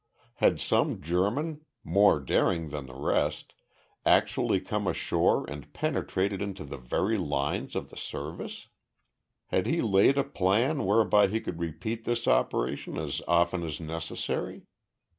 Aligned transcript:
Had 0.37 0.59
some 0.59 0.99
German, 0.99 1.63
more 1.83 2.19
daring 2.19 2.69
than 2.69 2.87
the 2.87 2.95
rest, 2.95 3.53
actually 4.03 4.59
come 4.59 4.87
ashore 4.87 5.47
and 5.47 5.71
penetrated 5.73 6.41
into 6.41 6.63
the 6.65 6.79
very 6.79 7.19
lines 7.19 7.75
of 7.75 7.91
the 7.91 7.97
Service? 7.97 8.67
Had 9.49 9.67
he 9.67 9.79
laid 9.79 10.17
a 10.17 10.23
plan 10.23 10.85
whereby 10.87 11.27
he 11.27 11.39
could 11.39 11.59
repeat 11.59 12.03
this 12.05 12.27
operation 12.27 12.97
as 12.97 13.21
often 13.27 13.61
as 13.61 13.79
necessary? 13.79 14.63